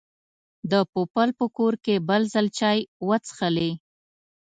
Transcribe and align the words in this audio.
د 0.71 0.73
پوپل 0.91 1.29
په 1.39 1.45
کور 1.57 1.73
کې 1.85 1.95
بل 2.09 2.21
ځل 2.33 2.47
چای 2.57 2.79
وڅښلې. 3.07 3.71